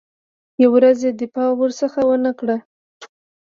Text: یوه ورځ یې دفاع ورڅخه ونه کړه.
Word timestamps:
یوه 0.63 0.73
ورځ 0.77 0.99
یې 1.05 1.11
دفاع 1.21 1.49
ورڅخه 1.59 2.01
ونه 2.09 2.31
کړه. 2.39 2.57